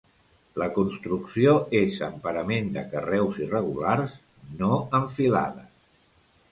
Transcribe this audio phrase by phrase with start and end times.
[0.61, 4.19] La construcció és amb parament de carreus irregulars,
[4.63, 5.75] no en filades.